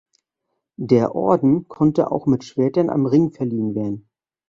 Der 0.81 1.13
Orden 1.13 1.67
konnte 1.67 2.09
auch 2.11 2.25
mit 2.25 2.43
Schwertern 2.43 2.89
am 2.89 3.05
Ring 3.05 3.29
verliehen 3.31 3.75
werden. 3.75 4.09